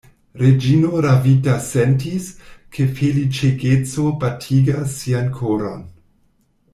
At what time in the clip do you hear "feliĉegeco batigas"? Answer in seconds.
3.01-4.97